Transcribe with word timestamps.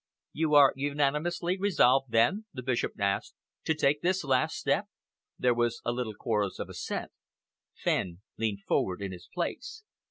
"You 0.33 0.55
are 0.55 0.73
unanimously 0.75 1.59
resolved, 1.59 2.09
then," 2.09 2.45
the 2.51 2.63
Bishop 2.63 2.93
asked, 2.99 3.35
"to 3.65 3.75
take 3.75 4.01
this 4.01 4.23
last 4.23 4.55
step?" 4.57 4.87
There 5.37 5.53
was 5.53 5.79
a 5.85 5.91
little 5.91 6.15
chorus 6.15 6.57
of 6.57 6.69
assent. 6.69 7.11
Fenn 7.75 8.21
leaned 8.35 8.63
forward 8.63 9.03
in 9.03 9.11
his 9.11 9.29
place. 9.31 9.83